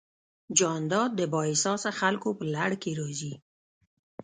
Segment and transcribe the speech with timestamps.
[0.57, 3.33] جانداد د بااحساسه خلکو په لړ کې راځي.